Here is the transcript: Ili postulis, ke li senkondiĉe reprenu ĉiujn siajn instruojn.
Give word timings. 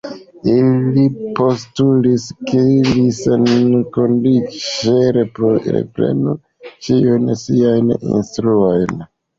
Ili 0.51 1.03
postulis, 1.39 2.25
ke 2.47 2.63
li 2.87 3.05
senkondiĉe 3.19 4.97
reprenu 5.77 6.37
ĉiujn 6.75 7.35
siajn 7.47 7.99
instruojn. 8.01 9.11